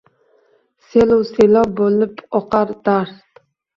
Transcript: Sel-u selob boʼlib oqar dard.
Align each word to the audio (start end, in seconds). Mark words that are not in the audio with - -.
Sel-u 0.93 1.17
selob 1.33 1.75
boʼlib 1.81 2.25
oqar 2.41 2.77
dard. 2.89 3.45